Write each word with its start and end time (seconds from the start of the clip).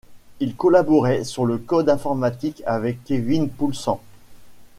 Il 0.39 0.55
collaborait 0.55 1.23
sur 1.23 1.45
le 1.45 1.59
code 1.59 1.87
informatique 1.87 2.63
avec 2.65 3.03
Kevin 3.03 3.49
Poulsen. 3.51 3.99